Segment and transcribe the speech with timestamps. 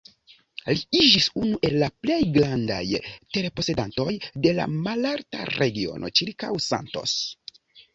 [0.69, 2.81] Li iĝis unu el la plej grandaj
[3.37, 4.09] terposedantoj
[4.49, 7.21] de la malalta regiono ĉirkaŭ Santos.